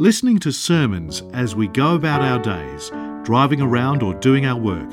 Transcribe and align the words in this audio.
Listening 0.00 0.38
to 0.38 0.52
sermons 0.52 1.24
as 1.32 1.56
we 1.56 1.66
go 1.66 1.96
about 1.96 2.22
our 2.22 2.38
days, 2.38 2.90
driving 3.24 3.60
around 3.60 4.00
or 4.00 4.14
doing 4.14 4.46
our 4.46 4.56
work, 4.56 4.88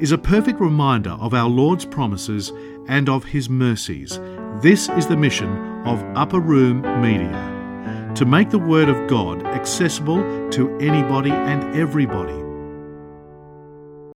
is 0.00 0.12
a 0.12 0.18
perfect 0.18 0.60
reminder 0.60 1.10
of 1.18 1.34
our 1.34 1.48
Lord's 1.48 1.84
promises 1.84 2.52
and 2.86 3.08
of 3.08 3.24
His 3.24 3.50
mercies. 3.50 4.20
This 4.62 4.88
is 4.90 5.08
the 5.08 5.16
mission 5.16 5.48
of 5.84 6.00
Upper 6.16 6.38
Room 6.38 6.82
Media 7.02 8.12
to 8.14 8.24
make 8.24 8.50
the 8.50 8.58
Word 8.60 8.88
of 8.88 9.08
God 9.08 9.44
accessible 9.44 10.22
to 10.50 10.78
anybody 10.78 11.32
and 11.32 11.76
everybody. 11.76 12.32
In 12.32 14.12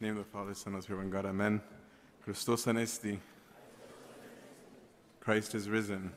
the 0.00 0.06
name 0.06 0.18
of 0.18 0.24
the 0.26 0.30
Father, 0.30 0.52
Son, 0.52 0.74
and 0.74 0.82
Spirit, 0.82 1.10
God, 1.10 1.24
Amen. 1.24 1.62
Christos 2.22 2.66
Anesti. 2.66 3.18
Christ 5.20 5.54
is 5.54 5.70
risen. 5.70 6.12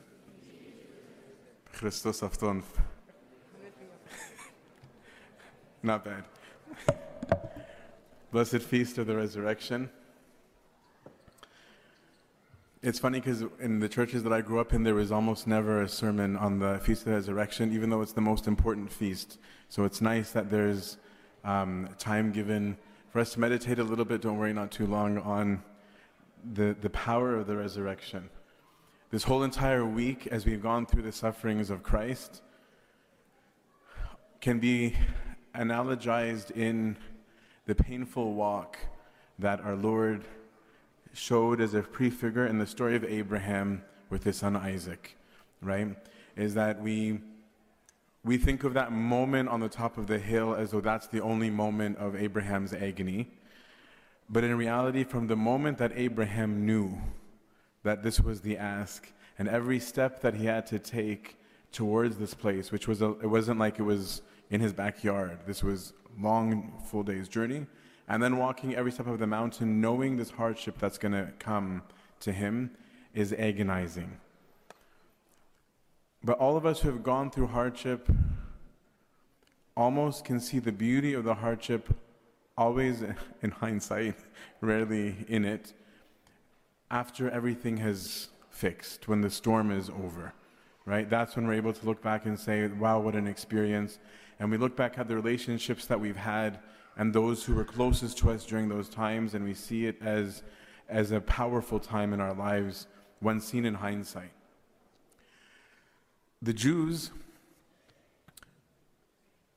Christos 1.72 2.22
afton. 2.22 2.62
Not 5.86 6.04
bad. 6.04 6.24
Blessed 8.32 8.60
feast 8.60 8.98
of 8.98 9.06
the 9.06 9.14
resurrection. 9.14 9.88
It's 12.82 12.98
funny 12.98 13.20
because 13.20 13.44
in 13.60 13.78
the 13.78 13.88
churches 13.88 14.24
that 14.24 14.32
I 14.32 14.40
grew 14.40 14.58
up 14.58 14.72
in, 14.72 14.82
there 14.82 14.96
was 14.96 15.12
almost 15.12 15.46
never 15.46 15.82
a 15.82 15.88
sermon 15.88 16.36
on 16.36 16.58
the 16.58 16.80
Feast 16.80 17.02
of 17.02 17.06
the 17.06 17.12
Resurrection, 17.12 17.72
even 17.72 17.88
though 17.90 18.02
it's 18.02 18.14
the 18.14 18.20
most 18.20 18.48
important 18.48 18.92
feast. 18.92 19.38
So 19.68 19.84
it's 19.84 20.00
nice 20.00 20.32
that 20.32 20.50
there's 20.50 20.96
um, 21.44 21.88
time 22.00 22.32
given 22.32 22.78
for 23.12 23.20
us 23.20 23.34
to 23.34 23.40
meditate 23.40 23.78
a 23.78 23.84
little 23.84 24.04
bit, 24.04 24.22
don't 24.22 24.38
worry, 24.38 24.52
not 24.52 24.72
too 24.72 24.88
long, 24.88 25.18
on 25.18 25.62
the, 26.52 26.74
the 26.80 26.90
power 26.90 27.36
of 27.36 27.46
the 27.46 27.56
resurrection. 27.56 28.28
This 29.12 29.22
whole 29.22 29.44
entire 29.44 29.84
week, 29.84 30.26
as 30.32 30.46
we've 30.46 30.64
gone 30.64 30.84
through 30.84 31.02
the 31.02 31.12
sufferings 31.12 31.70
of 31.70 31.84
Christ, 31.84 32.42
can 34.40 34.58
be 34.58 34.96
analogized 35.56 36.50
in 36.50 36.96
the 37.66 37.74
painful 37.74 38.34
walk 38.34 38.78
that 39.38 39.60
our 39.60 39.76
Lord 39.76 40.24
showed 41.12 41.60
as 41.60 41.74
a 41.74 41.82
prefigure 41.82 42.46
in 42.46 42.58
the 42.58 42.66
story 42.66 42.96
of 42.96 43.04
Abraham 43.04 43.82
with 44.10 44.24
his 44.24 44.36
son 44.36 44.56
Isaac, 44.56 45.16
right? 45.60 45.96
Is 46.36 46.54
that 46.54 46.80
we 46.80 47.20
we 48.24 48.36
think 48.36 48.64
of 48.64 48.74
that 48.74 48.90
moment 48.90 49.48
on 49.48 49.60
the 49.60 49.68
top 49.68 49.98
of 49.98 50.08
the 50.08 50.18
hill 50.18 50.54
as 50.54 50.72
though 50.72 50.80
that's 50.80 51.06
the 51.06 51.20
only 51.20 51.48
moment 51.48 51.96
of 51.98 52.16
Abraham's 52.16 52.72
agony. 52.72 53.30
But 54.28 54.42
in 54.42 54.58
reality, 54.58 55.04
from 55.04 55.28
the 55.28 55.36
moment 55.36 55.78
that 55.78 55.92
Abraham 55.94 56.66
knew 56.66 56.98
that 57.84 58.02
this 58.02 58.18
was 58.18 58.40
the 58.40 58.58
ask, 58.58 59.12
and 59.38 59.48
every 59.48 59.78
step 59.78 60.22
that 60.22 60.34
he 60.34 60.46
had 60.46 60.66
to 60.66 60.80
take 60.80 61.36
towards 61.70 62.16
this 62.16 62.34
place, 62.34 62.72
which 62.72 62.88
was 62.88 63.00
a, 63.00 63.10
it 63.22 63.30
wasn't 63.30 63.60
like 63.60 63.78
it 63.78 63.84
was 63.84 64.22
in 64.50 64.60
his 64.60 64.72
backyard. 64.72 65.38
This 65.46 65.62
was 65.62 65.92
long, 66.20 66.72
full 66.90 67.02
day's 67.02 67.28
journey. 67.28 67.66
And 68.08 68.22
then 68.22 68.36
walking 68.36 68.74
every 68.74 68.92
step 68.92 69.06
of 69.06 69.18
the 69.18 69.26
mountain, 69.26 69.80
knowing 69.80 70.16
this 70.16 70.30
hardship 70.30 70.78
that's 70.78 70.98
going 70.98 71.12
to 71.12 71.32
come 71.38 71.82
to 72.20 72.32
him, 72.32 72.70
is 73.14 73.32
agonizing. 73.32 74.20
But 76.22 76.38
all 76.38 76.56
of 76.56 76.66
us 76.66 76.80
who 76.80 76.88
have 76.88 77.02
gone 77.02 77.30
through 77.30 77.48
hardship 77.48 78.08
almost 79.76 80.24
can 80.24 80.40
see 80.40 80.58
the 80.58 80.72
beauty 80.72 81.14
of 81.14 81.24
the 81.24 81.34
hardship 81.34 81.88
always 82.56 83.02
in 83.42 83.50
hindsight, 83.50 84.16
rarely 84.60 85.24
in 85.28 85.44
it, 85.44 85.72
after 86.90 87.28
everything 87.30 87.78
has 87.78 88.28
fixed, 88.50 89.08
when 89.08 89.20
the 89.20 89.30
storm 89.30 89.70
is 89.70 89.90
over, 89.90 90.32
right? 90.86 91.10
That's 91.10 91.36
when 91.36 91.46
we're 91.46 91.54
able 91.54 91.72
to 91.72 91.86
look 91.86 92.00
back 92.00 92.24
and 92.24 92.38
say, 92.38 92.66
wow, 92.68 93.00
what 93.00 93.14
an 93.14 93.26
experience. 93.26 93.98
And 94.38 94.50
we 94.50 94.56
look 94.56 94.76
back 94.76 94.98
at 94.98 95.08
the 95.08 95.16
relationships 95.16 95.86
that 95.86 96.00
we've 96.00 96.16
had 96.16 96.60
and 96.96 97.12
those 97.12 97.44
who 97.44 97.54
were 97.54 97.64
closest 97.64 98.16
to 98.18 98.30
us 98.30 98.46
during 98.46 98.68
those 98.68 98.88
times, 98.88 99.34
and 99.34 99.44
we 99.44 99.52
see 99.52 99.86
it 99.86 100.00
as, 100.00 100.42
as 100.88 101.10
a 101.10 101.20
powerful 101.20 101.78
time 101.78 102.14
in 102.14 102.20
our 102.20 102.32
lives 102.32 102.86
when 103.20 103.40
seen 103.40 103.66
in 103.66 103.74
hindsight. 103.74 104.32
The 106.40 106.54
Jews 106.54 107.10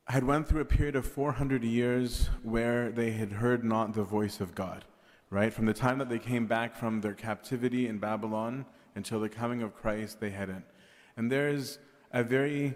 had 0.08 0.24
went 0.24 0.48
through 0.48 0.62
a 0.62 0.66
period 0.66 0.96
of 0.96 1.06
400 1.06 1.64
years 1.64 2.30
where 2.42 2.92
they 2.92 3.12
had 3.12 3.34
heard 3.34 3.64
not 3.64 3.94
the 3.94 4.04
voice 4.04 4.42
of 4.42 4.56
God, 4.56 4.84
right? 5.30 5.54
From 5.54 5.66
the 5.66 5.74
time 5.74 6.00
that 6.00 6.10
they 6.10 6.20
came 6.20 6.48
back 6.48 6.76
from 6.76 7.02
their 7.02 7.14
captivity 7.14 7.88
in 7.88 8.00
Babylon 8.00 8.66
until 8.96 9.20
the 9.20 9.30
coming 9.30 9.62
of 9.62 9.76
Christ, 9.76 10.20
they 10.20 10.32
hadn't. 10.32 10.66
And 11.20 11.30
there's 11.30 11.80
a 12.14 12.24
very 12.24 12.76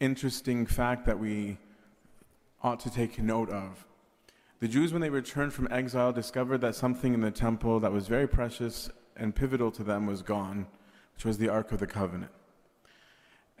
interesting 0.00 0.66
fact 0.66 1.06
that 1.06 1.16
we 1.16 1.58
ought 2.60 2.80
to 2.80 2.90
take 2.90 3.20
note 3.20 3.50
of. 3.50 3.86
The 4.58 4.66
Jews, 4.66 4.92
when 4.92 5.00
they 5.00 5.10
returned 5.10 5.52
from 5.52 5.68
exile, 5.70 6.12
discovered 6.12 6.60
that 6.62 6.74
something 6.74 7.14
in 7.14 7.20
the 7.20 7.30
temple 7.30 7.78
that 7.78 7.92
was 7.92 8.08
very 8.08 8.26
precious 8.26 8.90
and 9.16 9.32
pivotal 9.32 9.70
to 9.70 9.84
them 9.84 10.06
was 10.06 10.22
gone, 10.22 10.66
which 11.14 11.24
was 11.24 11.38
the 11.38 11.48
Ark 11.48 11.70
of 11.70 11.78
the 11.78 11.86
Covenant. 11.86 12.32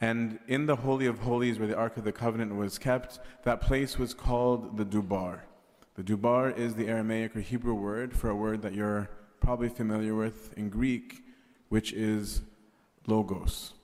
And 0.00 0.40
in 0.48 0.66
the 0.66 0.74
Holy 0.74 1.06
of 1.06 1.20
Holies, 1.20 1.60
where 1.60 1.68
the 1.68 1.76
Ark 1.76 1.96
of 1.96 2.02
the 2.02 2.10
Covenant 2.10 2.56
was 2.56 2.78
kept, 2.78 3.20
that 3.44 3.60
place 3.60 3.96
was 4.00 4.12
called 4.12 4.78
the 4.78 4.84
Dubar. 4.84 5.42
The 5.94 6.02
Dubar 6.02 6.58
is 6.58 6.74
the 6.74 6.88
Aramaic 6.88 7.36
or 7.36 7.40
Hebrew 7.40 7.74
word 7.74 8.16
for 8.16 8.30
a 8.30 8.34
word 8.34 8.62
that 8.62 8.74
you're 8.74 9.08
probably 9.38 9.68
familiar 9.68 10.16
with 10.16 10.58
in 10.58 10.70
Greek, 10.70 11.22
which 11.68 11.92
is 11.92 12.42
logos. 13.06 13.75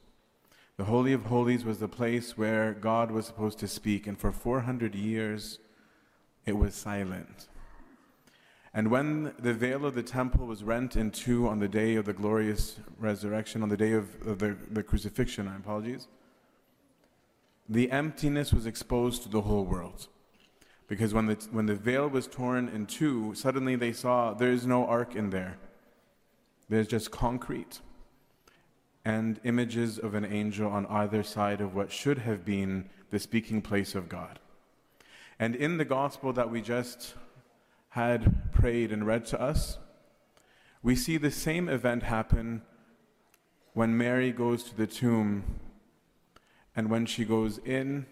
The 0.79 0.85
Holy 0.85 1.13
of 1.13 1.27
Holies 1.27 1.65
was 1.65 1.79
the 1.79 1.89
place 1.89 2.39
where 2.39 2.73
God 2.73 3.11
was 3.11 3.27
supposed 3.27 3.59
to 3.59 3.69
speak, 3.69 4.07
and 4.07 4.19
for 4.19 4.33
400 4.33 4.95
years 4.95 5.59
it 6.47 6.57
was 6.57 6.75
silent. 6.75 7.49
And 8.73 8.91
when 8.91 9.35
the 9.39 9.53
veil 9.53 9.85
of 9.85 9.95
the 9.95 10.03
temple 10.03 10.47
was 10.47 10.65
rent 10.65 10.97
in 10.97 11.11
two 11.11 11.47
on 11.47 11.59
the 11.59 11.69
day 11.69 11.97
of 11.97 12.07
the 12.07 12.15
glorious 12.15 12.81
resurrection, 12.99 13.63
on 13.63 13.69
the 13.69 13.77
day 13.77 13.93
of, 13.93 14.27
of 14.27 14.39
the, 14.39 14.57
the 14.71 14.83
crucifixion, 14.83 15.47
I 15.47 15.57
apologize, 15.57 16.09
the 17.69 17.91
emptiness 17.91 18.51
was 18.51 18.65
exposed 18.65 19.23
to 19.25 19.29
the 19.29 19.43
whole 19.43 19.65
world. 19.65 20.09
Because 20.89 21.13
when 21.13 21.27
the, 21.27 21.35
when 21.51 21.67
the 21.67 21.75
veil 21.75 22.09
was 22.09 22.27
torn 22.27 22.69
in 22.71 22.87
two, 22.87 23.35
suddenly 23.35 23.77
they 23.77 23.93
saw 23.93 24.33
there 24.33 24.53
is 24.53 24.67
no 24.67 24.87
ark 24.87 25.15
in 25.15 25.29
there. 25.29 25.59
There's 26.71 26.89
just 26.89 27.11
concrete 27.11 27.81
and 29.05 29.41
images 29.45 29.99
of 29.99 30.15
an 30.15 30.25
angel 30.25 30.71
on 30.71 30.87
either 30.87 31.23
side 31.23 31.61
of 31.61 31.75
what 31.75 31.91
should 31.91 32.19
have 32.19 32.45
been 32.45 32.89
the 33.11 33.19
speaking 33.19 33.61
place 33.61 33.95
of 33.95 34.09
God. 34.09 34.39
And 35.39 35.57
in 35.57 35.77
the 35.77 35.85
gospel 35.85 36.33
that 36.35 36.51
we 36.51 36.61
just 36.63 37.15
had 37.91 38.53
prayed 38.53 38.93
and 38.93 39.07
read 39.07 39.27
to 39.27 39.41
us, 39.41 39.79
we 40.83 40.97
see 40.97 41.17
the 41.17 41.31
same 41.31 41.69
event 41.69 42.05
happen 42.05 42.63
when 43.75 43.97
Mary 43.97 44.33
goes 44.33 44.63
to 44.65 44.77
the 44.77 44.87
tomb. 44.87 45.45
And 46.75 46.89
when 46.89 47.07
she 47.07 47.25
goes 47.25 47.59
in, 47.59 48.07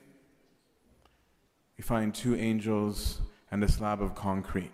we 1.77 1.83
find 1.83 2.15
two 2.15 2.37
angels 2.37 3.21
and 3.51 3.63
a 3.65 3.69
slab 3.69 4.03
of 4.03 4.15
concrete. 4.15 4.73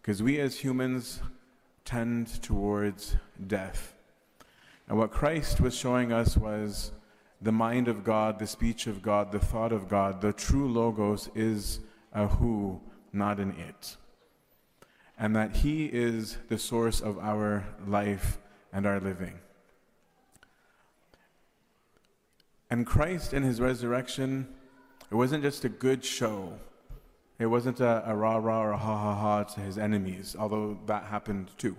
Because 0.00 0.22
we 0.22 0.38
as 0.40 0.58
humans 0.58 1.20
tend 1.84 2.42
towards 2.42 3.16
death. 3.46 3.94
And 4.88 4.98
what 4.98 5.10
Christ 5.10 5.60
was 5.60 5.76
showing 5.76 6.12
us 6.12 6.36
was 6.36 6.92
the 7.40 7.52
mind 7.52 7.88
of 7.88 8.04
God, 8.04 8.38
the 8.38 8.46
speech 8.46 8.86
of 8.86 9.02
God, 9.02 9.32
the 9.32 9.38
thought 9.38 9.72
of 9.72 9.88
God. 9.88 10.20
The 10.20 10.32
true 10.32 10.70
Logos 10.70 11.28
is 11.34 11.80
a 12.12 12.26
who, 12.26 12.80
not 13.12 13.38
an 13.38 13.54
it 13.58 13.96
and 15.18 15.34
that 15.34 15.56
He 15.56 15.86
is 15.86 16.38
the 16.48 16.58
source 16.58 17.00
of 17.00 17.18
our 17.18 17.66
life 17.86 18.38
and 18.72 18.86
our 18.86 19.00
living. 19.00 19.40
And 22.70 22.86
Christ 22.86 23.34
in 23.34 23.42
His 23.42 23.60
resurrection, 23.60 24.46
it 25.10 25.14
wasn't 25.14 25.42
just 25.42 25.64
a 25.64 25.68
good 25.68 26.04
show. 26.04 26.58
It 27.38 27.46
wasn't 27.46 27.80
a, 27.80 28.08
a 28.08 28.14
rah 28.14 28.36
rah 28.36 28.62
or 28.62 28.70
a 28.72 28.76
ha 28.76 28.96
ha 28.96 29.14
ha 29.14 29.42
to 29.42 29.60
His 29.60 29.76
enemies, 29.76 30.36
although 30.38 30.78
that 30.86 31.04
happened 31.04 31.50
too. 31.58 31.76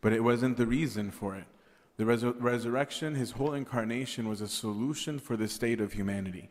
But 0.00 0.12
it 0.12 0.24
wasn't 0.24 0.56
the 0.56 0.66
reason 0.66 1.10
for 1.10 1.36
it. 1.36 1.44
The 1.96 2.04
resur- 2.04 2.34
resurrection, 2.38 3.14
His 3.14 3.32
whole 3.32 3.54
incarnation, 3.54 4.28
was 4.28 4.40
a 4.40 4.48
solution 4.48 5.18
for 5.18 5.36
the 5.36 5.48
state 5.48 5.80
of 5.80 5.92
humanity 5.92 6.50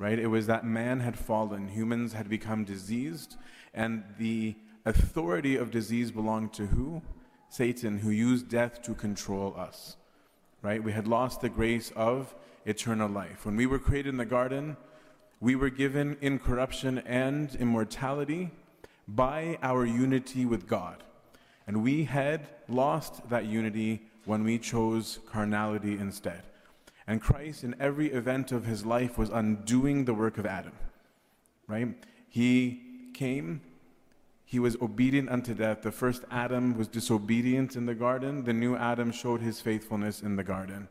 right? 0.00 0.18
It 0.18 0.28
was 0.28 0.46
that 0.46 0.64
man 0.64 1.00
had 1.00 1.16
fallen, 1.16 1.68
humans 1.68 2.14
had 2.14 2.28
become 2.28 2.64
diseased, 2.64 3.36
and 3.74 4.02
the 4.18 4.56
authority 4.86 5.56
of 5.56 5.70
disease 5.70 6.10
belonged 6.10 6.54
to 6.54 6.66
who? 6.66 7.02
Satan, 7.50 7.98
who 7.98 8.08
used 8.08 8.48
death 8.48 8.80
to 8.82 8.94
control 8.94 9.54
us. 9.58 9.96
Right? 10.62 10.82
We 10.82 10.92
had 10.92 11.06
lost 11.06 11.42
the 11.42 11.50
grace 11.50 11.92
of 11.94 12.34
eternal 12.64 13.10
life. 13.10 13.44
When 13.44 13.56
we 13.56 13.66
were 13.66 13.78
created 13.78 14.08
in 14.08 14.16
the 14.16 14.24
garden, 14.24 14.76
we 15.38 15.54
were 15.54 15.70
given 15.70 16.16
incorruption 16.22 16.98
and 17.00 17.54
immortality 17.56 18.50
by 19.06 19.58
our 19.62 19.84
unity 19.84 20.46
with 20.46 20.66
God. 20.66 21.02
And 21.66 21.82
we 21.82 22.04
had 22.04 22.48
lost 22.68 23.28
that 23.28 23.44
unity 23.44 24.02
when 24.24 24.44
we 24.44 24.58
chose 24.58 25.18
carnality 25.26 25.98
instead. 25.98 26.42
And 27.06 27.20
Christ, 27.20 27.64
in 27.64 27.74
every 27.80 28.12
event 28.12 28.52
of 28.52 28.64
his 28.64 28.86
life, 28.86 29.18
was 29.18 29.30
undoing 29.30 30.04
the 30.04 30.14
work 30.14 30.38
of 30.38 30.46
Adam. 30.46 30.72
Right? 31.66 31.88
He 32.28 32.80
came, 33.14 33.60
he 34.44 34.58
was 34.58 34.76
obedient 34.82 35.28
unto 35.28 35.54
death. 35.54 35.82
The 35.82 35.92
first 35.92 36.24
Adam 36.28 36.76
was 36.76 36.88
disobedient 36.88 37.76
in 37.76 37.86
the 37.86 37.94
garden. 37.94 38.42
The 38.42 38.52
new 38.52 38.74
Adam 38.74 39.12
showed 39.12 39.40
his 39.40 39.60
faithfulness 39.60 40.22
in 40.22 40.34
the 40.34 40.42
garden. 40.42 40.88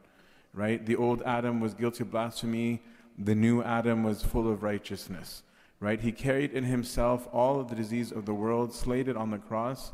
Right? 0.53 0.85
The 0.85 0.95
old 0.95 1.21
Adam 1.23 1.59
was 1.59 1.73
guilty 1.73 2.03
of 2.03 2.11
blasphemy. 2.11 2.81
The 3.17 3.35
new 3.35 3.61
Adam 3.61 4.03
was 4.03 4.23
full 4.23 4.49
of 4.49 4.63
righteousness. 4.63 5.43
Right? 5.81 5.99
He 5.99 6.13
carried 6.13 6.51
in 6.51 6.63
himself 6.63 7.27
all 7.33 7.59
of 7.59 7.67
the 7.67 7.75
disease 7.75 8.13
of 8.13 8.25
the 8.25 8.33
world, 8.33 8.73
slayed 8.73 9.09
it 9.09 9.17
on 9.17 9.29
the 9.29 9.37
cross, 9.37 9.91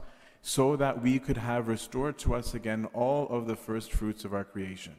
so 0.48 0.76
that 0.76 1.02
we 1.02 1.18
could 1.18 1.38
have 1.38 1.68
restored 1.68 2.20
to 2.20 2.36
us 2.36 2.54
again 2.54 2.86
all 2.94 3.28
of 3.30 3.48
the 3.48 3.56
first 3.56 3.92
fruits 3.92 4.24
of 4.26 4.32
our 4.32 4.44
creation. 4.44 4.96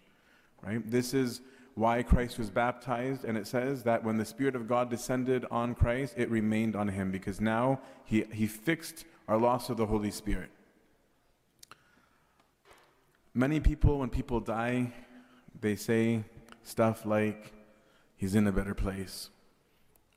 Right? 0.61 0.83
This 0.91 1.15
is 1.15 1.41
why 1.77 2.03
Christ 2.03 2.37
was 2.37 2.51
baptized, 2.51 3.25
and 3.25 3.39
it 3.39 3.47
says 3.47 3.85
that 3.85 4.03
when 4.03 4.17
the 4.17 4.25
Spirit 4.25 4.57
of 4.57 4.67
God 4.67 4.91
descended 4.91 5.47
on 5.49 5.77
Christ, 5.77 6.15
it 6.17 6.29
remained 6.31 6.75
on 6.75 6.89
him, 6.89 7.13
because 7.13 7.41
now 7.41 7.79
he, 8.05 8.25
he 8.33 8.49
fixed 8.49 9.05
our 9.29 9.39
loss 9.39 9.71
of 9.71 9.77
the 9.77 9.87
Holy 9.87 10.11
Spirit. 10.11 10.51
Many 13.33 13.61
people, 13.61 14.01
when 14.01 14.11
people 14.11 14.41
die, 14.41 14.93
they 15.61 15.77
say 15.77 16.25
stuff 16.65 17.07
like, 17.07 17.53
He's 18.17 18.35
in 18.35 18.49
a 18.49 18.53
better 18.53 18.75
place. 18.75 19.31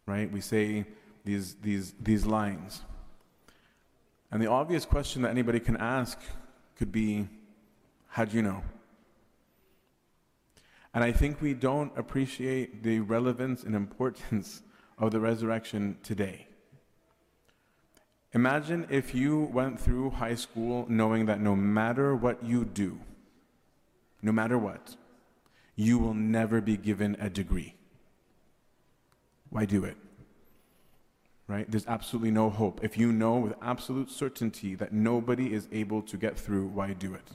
Right? 0.07 0.31
We 0.31 0.41
say 0.41 0.87
these, 1.23 1.53
these, 1.61 1.93
these 2.01 2.25
lines. 2.25 2.81
And 4.31 4.41
the 4.41 4.47
obvious 4.47 4.85
question 4.85 5.23
that 5.23 5.29
anybody 5.29 5.59
can 5.59 5.77
ask 5.77 6.19
could 6.77 6.91
be, 6.91 7.27
How 8.07 8.25
do 8.25 8.35
you 8.35 8.43
know? 8.43 8.63
And 10.93 11.03
I 11.03 11.11
think 11.11 11.41
we 11.41 11.53
don't 11.53 11.91
appreciate 11.97 12.83
the 12.83 12.99
relevance 12.99 13.63
and 13.63 13.75
importance 13.75 14.61
of 14.97 15.11
the 15.11 15.19
resurrection 15.19 15.97
today. 16.03 16.47
Imagine 18.33 18.85
if 18.89 19.15
you 19.15 19.49
went 19.51 19.79
through 19.79 20.11
high 20.11 20.35
school 20.35 20.85
knowing 20.87 21.25
that 21.25 21.39
no 21.39 21.55
matter 21.55 22.15
what 22.15 22.43
you 22.43 22.63
do, 22.63 22.99
no 24.21 24.31
matter 24.31 24.57
what, 24.57 24.95
you 25.75 25.97
will 25.97 26.13
never 26.13 26.61
be 26.61 26.77
given 26.77 27.15
a 27.19 27.29
degree. 27.29 27.73
Why 29.49 29.65
do 29.65 29.83
it? 29.83 29.97
Right? 31.49 31.69
There's 31.69 31.87
absolutely 31.87 32.29
no 32.29 32.51
hope. 32.51 32.79
If 32.83 32.95
you 32.95 33.11
know 33.11 33.37
with 33.37 33.55
absolute 33.59 34.11
certainty 34.11 34.75
that 34.75 34.93
nobody 34.93 35.51
is 35.51 35.67
able 35.71 36.03
to 36.03 36.15
get 36.15 36.37
through, 36.37 36.67
why 36.67 36.93
do 36.93 37.15
it? 37.15 37.27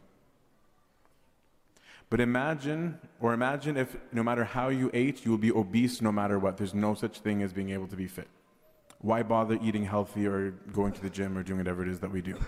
But 2.11 2.21
imagine, 2.21 3.01
or 3.19 3.35
imagine 3.35 3.77
if 3.77 3.97
no 4.13 4.23
matter 4.23 4.45
how 4.45 4.69
you 4.69 4.89
ate, 4.95 5.25
you 5.25 5.33
will 5.33 5.39
be 5.39 5.51
obese 5.51 6.01
no 6.01 6.13
matter 6.13 6.39
what. 6.39 6.59
There's 6.59 6.75
no 6.75 6.95
such 6.95 7.19
thing 7.19 7.43
as 7.43 7.53
being 7.53 7.71
able 7.71 7.89
to 7.89 7.97
be 7.97 8.07
fit. 8.07 8.29
Why 9.01 9.25
bother 9.25 9.59
eating 9.61 9.85
healthy 9.85 10.29
or 10.29 10.53
going 10.73 10.93
to 10.93 11.03
the 11.03 11.11
gym 11.11 11.37
or 11.37 11.43
doing 11.43 11.59
whatever 11.59 11.83
it 11.83 11.89
is 11.89 11.99
that 11.99 12.13
we 12.13 12.23
do? 12.23 12.39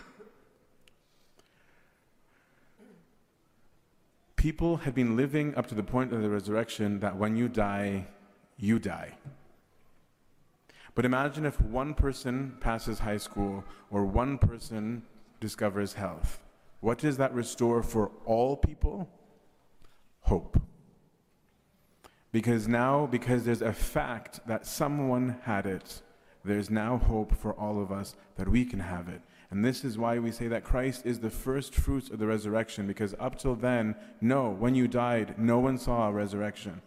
People 4.37 4.77
have 4.77 4.95
been 4.95 5.17
living 5.17 5.53
up 5.57 5.67
to 5.67 5.75
the 5.75 5.83
point 5.83 6.13
of 6.13 6.23
the 6.23 6.31
resurrection 6.31 7.01
that 7.01 7.17
when 7.17 7.35
you 7.35 7.49
die, 7.49 8.07
you 8.57 8.79
die. 8.79 9.15
But 10.97 11.05
imagine 11.05 11.47
if 11.47 11.61
one 11.61 11.95
person 11.95 12.57
passes 12.59 12.99
high 12.99 13.19
school 13.19 13.63
or 13.91 14.05
one 14.05 14.39
person 14.39 15.05
discovers 15.39 15.93
health. 15.93 16.41
What 16.81 16.99
does 16.99 17.17
that 17.19 17.33
restore 17.33 17.85
for 17.85 18.11
all 18.25 18.57
people? 18.57 19.09
hope. 20.27 20.61
Because 22.33 22.69
now, 22.69 23.07
because 23.07 23.45
there's 23.45 23.63
a 23.63 23.73
fact 23.73 24.41
that 24.47 24.67
someone 24.67 25.39
had 25.43 25.67
it, 25.67 26.03
there's 26.45 26.69
now 26.69 26.99
hope 26.99 27.35
for 27.35 27.55
all 27.55 27.81
of 27.81 27.91
us 27.91 28.15
that 28.37 28.49
we 28.49 28.65
can 28.65 28.81
have 28.81 29.09
it. 29.09 29.23
And 29.51 29.65
this 29.65 29.85
is 29.85 29.97
why 29.97 30.19
we 30.19 30.33
say 30.33 30.49
that 30.49 30.65
Christ 30.65 31.07
is 31.07 31.21
the 31.21 31.31
first 31.31 31.75
fruits 31.75 32.11
of 32.11 32.19
the 32.19 32.27
resurrection, 32.27 32.87
because 32.87 33.15
up 33.21 33.39
till 33.39 33.55
then, 33.55 33.95
no, 34.21 34.51
when 34.51 34.75
you 34.75 34.89
died, 34.89 35.39
no 35.39 35.59
one 35.61 35.79
saw 35.79 36.09
a 36.09 36.13
resurrection. 36.13 36.83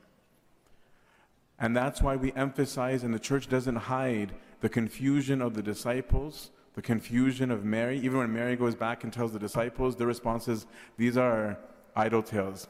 And 1.59 1.75
that's 1.75 2.01
why 2.01 2.15
we 2.15 2.31
emphasize, 2.33 3.03
and 3.03 3.13
the 3.13 3.19
church 3.19 3.49
doesn't 3.49 3.75
hide, 3.75 4.33
the 4.61 4.69
confusion 4.69 5.41
of 5.41 5.53
the 5.53 5.61
disciples, 5.61 6.51
the 6.73 6.81
confusion 6.81 7.51
of 7.51 7.65
Mary. 7.65 7.99
Even 7.99 8.19
when 8.19 8.33
Mary 8.33 8.55
goes 8.55 8.75
back 8.75 9.03
and 9.03 9.11
tells 9.11 9.33
the 9.33 9.39
disciples, 9.39 9.95
the 9.95 10.07
response 10.07 10.47
is, 10.47 10.65
These 10.97 11.17
are 11.17 11.57
idle 11.95 12.23
tales. 12.23 12.67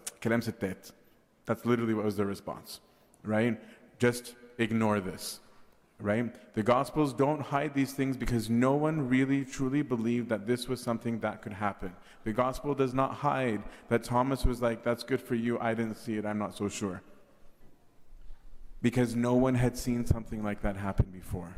That's 1.45 1.65
literally 1.65 1.93
what 1.93 2.05
was 2.05 2.15
their 2.15 2.25
response, 2.25 2.79
right? 3.23 3.59
Just 3.99 4.35
ignore 4.57 4.99
this, 4.99 5.39
right? 5.99 6.33
The 6.53 6.63
Gospels 6.63 7.13
don't 7.13 7.41
hide 7.41 7.73
these 7.73 7.93
things 7.93 8.17
because 8.17 8.49
no 8.49 8.73
one 8.73 9.07
really 9.07 9.45
truly 9.45 9.81
believed 9.83 10.29
that 10.29 10.47
this 10.47 10.67
was 10.67 10.81
something 10.81 11.19
that 11.19 11.41
could 11.41 11.53
happen. 11.53 11.93
The 12.23 12.33
Gospel 12.33 12.73
does 12.73 12.93
not 12.93 13.13
hide 13.13 13.63
that 13.89 14.03
Thomas 14.03 14.45
was 14.45 14.61
like, 14.61 14.83
That's 14.83 15.03
good 15.03 15.21
for 15.21 15.35
you. 15.35 15.59
I 15.59 15.75
didn't 15.75 15.95
see 15.95 16.17
it. 16.17 16.25
I'm 16.25 16.39
not 16.39 16.57
so 16.57 16.67
sure. 16.69 17.01
Because 18.81 19.15
no 19.15 19.33
one 19.33 19.55
had 19.55 19.77
seen 19.77 20.05
something 20.05 20.43
like 20.43 20.61
that 20.61 20.77
happen 20.77 21.07
before. 21.11 21.55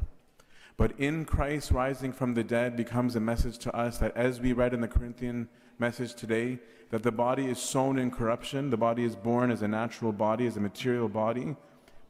But 0.78 1.00
in 1.00 1.26
Christ 1.26 1.72
rising 1.72 2.12
from 2.12 2.34
the 2.34 2.44
dead 2.44 2.76
becomes 2.76 3.16
a 3.16 3.20
message 3.20 3.60
to 3.60 3.76
us 3.76 4.00
that, 4.00 4.16
as 4.18 4.40
we 4.40 4.54
read 4.54 4.74
in 4.74 4.82
the 4.82 4.88
Corinthian 4.88 5.48
message 5.78 6.16
today, 6.16 6.60
that 6.90 7.04
the 7.04 7.12
body 7.12 7.46
is 7.46 7.60
sown 7.60 8.00
in 8.00 8.12
corruption. 8.12 8.70
The 8.70 8.78
body 8.78 9.04
is 9.04 9.16
born 9.16 9.52
as 9.52 9.62
a 9.62 9.68
natural 9.68 10.12
body, 10.12 10.48
as 10.48 10.58
a 10.58 10.60
material 10.60 11.08
body, 11.08 11.56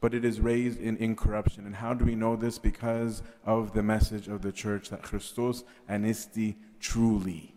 but 0.00 0.14
it 0.14 0.24
is 0.24 0.40
raised 0.40 0.80
in 0.80 0.96
incorruption. 0.96 1.66
And 1.66 1.76
how 1.76 1.94
do 1.94 2.04
we 2.04 2.14
know 2.14 2.34
this? 2.34 2.58
Because 2.58 3.22
of 3.44 3.72
the 3.72 3.82
message 3.82 4.28
of 4.28 4.42
the 4.42 4.52
church 4.52 4.90
that 4.90 5.02
Christos 5.02 5.64
anesti 5.88 6.56
truly. 6.80 7.54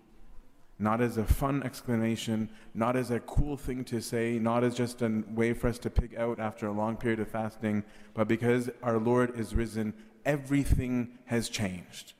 Not 0.78 1.00
as 1.00 1.18
a 1.18 1.24
fun 1.24 1.64
exclamation, 1.64 2.50
not 2.74 2.98
as 2.98 3.10
a 3.10 3.22
cool 3.22 3.56
thing 3.56 3.86
to 3.86 4.02
say, 4.02 4.38
not 4.40 4.64
as 4.64 4.76
just 4.76 5.02
a 5.02 5.24
way 5.30 5.54
for 5.54 5.68
us 5.68 5.80
to 5.80 5.90
pick 5.90 6.18
out 6.18 6.40
after 6.40 6.68
a 6.68 6.74
long 6.74 6.98
period 6.98 7.22
of 7.22 7.30
fasting, 7.30 7.84
but 8.14 8.28
because 8.28 8.70
our 8.84 9.00
Lord 9.00 9.40
is 9.40 9.56
risen, 9.56 9.94
everything 10.26 11.18
has 11.26 11.48
changed. 11.48 12.14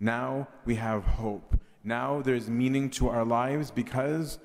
Now 0.00 0.48
we 0.64 0.74
have 0.74 1.04
hope. 1.04 1.56
Now 1.84 2.20
there's 2.20 2.50
meaning 2.50 2.90
to 2.90 3.08
our 3.08 3.24
lives 3.24 3.70
because 3.70 4.38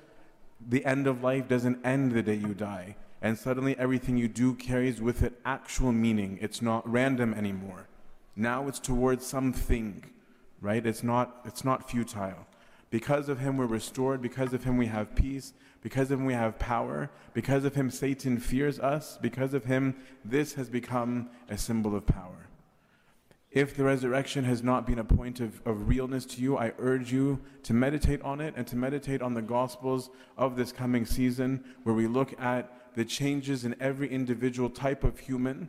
the 0.68 0.84
end 0.84 1.06
of 1.06 1.22
life 1.22 1.48
doesn't 1.48 1.84
end 1.84 2.12
the 2.12 2.22
day 2.22 2.34
you 2.34 2.54
die. 2.54 2.96
And 3.22 3.36
suddenly 3.36 3.76
everything 3.78 4.16
you 4.16 4.28
do 4.28 4.54
carries 4.54 5.00
with 5.00 5.22
it 5.22 5.38
actual 5.44 5.92
meaning. 5.92 6.38
It's 6.40 6.62
not 6.62 6.88
random 6.90 7.34
anymore. 7.34 7.88
Now 8.36 8.68
it's 8.68 8.78
towards 8.78 9.26
something, 9.26 10.04
right? 10.60 10.86
It's 10.86 11.02
not, 11.02 11.40
it's 11.44 11.64
not 11.64 11.90
futile. 11.90 12.46
Because 12.90 13.28
of 13.28 13.38
him, 13.38 13.56
we're 13.56 13.66
restored. 13.66 14.20
Because 14.20 14.52
of 14.52 14.64
him, 14.64 14.76
we 14.76 14.86
have 14.86 15.14
peace. 15.14 15.54
Because 15.80 16.10
of 16.10 16.18
him, 16.18 16.26
we 16.26 16.34
have 16.34 16.58
power. 16.58 17.10
Because 17.32 17.64
of 17.64 17.74
him, 17.74 17.90
Satan 17.90 18.38
fears 18.38 18.80
us. 18.80 19.16
Because 19.22 19.54
of 19.54 19.64
him, 19.64 19.96
this 20.24 20.54
has 20.54 20.68
become 20.68 21.30
a 21.48 21.56
symbol 21.56 21.94
of 21.94 22.04
power. 22.06 22.48
If 23.50 23.76
the 23.76 23.84
resurrection 23.84 24.44
has 24.44 24.62
not 24.62 24.86
been 24.86 24.98
a 24.98 25.04
point 25.04 25.40
of, 25.40 25.60
of 25.66 25.88
realness 25.88 26.24
to 26.26 26.40
you, 26.40 26.56
I 26.56 26.72
urge 26.78 27.12
you 27.12 27.40
to 27.64 27.74
meditate 27.74 28.22
on 28.22 28.40
it 28.40 28.54
and 28.56 28.66
to 28.68 28.76
meditate 28.76 29.22
on 29.22 29.34
the 29.34 29.42
Gospels 29.42 30.10
of 30.36 30.56
this 30.56 30.70
coming 30.70 31.04
season, 31.04 31.64
where 31.82 31.94
we 31.94 32.06
look 32.06 32.40
at 32.40 32.94
the 32.94 33.04
changes 33.04 33.64
in 33.64 33.74
every 33.80 34.08
individual 34.08 34.70
type 34.70 35.02
of 35.02 35.18
human 35.18 35.68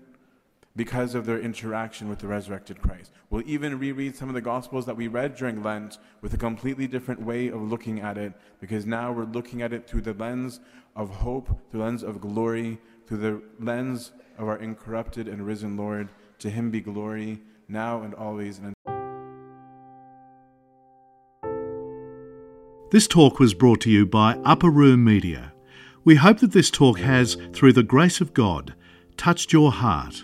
because 0.76 1.16
of 1.16 1.26
their 1.26 1.40
interaction 1.40 2.08
with 2.08 2.20
the 2.20 2.28
resurrected 2.28 2.82
Christ. 2.82 3.12
We'll 3.30 3.44
even 3.46 3.78
reread 3.78 4.16
some 4.16 4.30
of 4.30 4.36
the 4.36 4.42
Gospels 4.42 4.86
that 4.86 4.96
we 4.96 5.08
read 5.08 5.36
during 5.36 5.62
Lent 5.62 5.98
with 6.22 6.34
a 6.34 6.38
completely 6.38 6.88
different 6.88 7.22
way 7.22 7.50
of 7.50 7.62
looking 7.62 8.00
at 8.00 8.18
it, 8.18 8.34
because 8.60 8.86
now 8.86 9.12
we're 9.12 9.26
looking 9.26 9.62
at 9.62 9.74
it 9.74 9.88
through 9.88 10.02
the 10.02 10.14
lens 10.14 10.60
of 10.96 11.10
hope, 11.10 11.48
through 11.48 11.80
the 11.80 11.86
lens 11.86 12.04
of 12.04 12.22
glory, 12.22 12.80
through 13.06 13.18
the 13.18 13.42
lens 13.60 14.12
of 14.38 14.48
our 14.48 14.58
incorrupted 14.58 15.28
and 15.28 15.46
risen 15.46 15.76
Lord. 15.76 16.10
To 16.40 16.50
him 16.50 16.72
be 16.72 16.82
glory 16.82 17.42
now 17.68 18.02
and 18.02 18.14
always. 18.16 18.60
And 18.60 18.74
this 22.92 23.08
talk 23.08 23.40
was 23.40 23.54
brought 23.54 23.82
to 23.82 23.92
you 23.92 24.06
by 24.06 24.38
Upper 24.44 24.70
Room 24.70 25.04
Media. 25.04 25.54
We 26.04 26.16
hope 26.16 26.40
that 26.40 26.52
this 26.52 26.72
talk 26.72 27.00
has, 27.00 27.36
through 27.54 27.74
the 27.74 27.84
grace 27.84 28.22
of 28.22 28.34
God, 28.34 28.74
touched 29.18 29.54
your 29.54 29.72
heart, 29.72 30.24